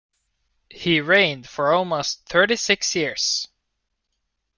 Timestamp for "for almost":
1.47-2.25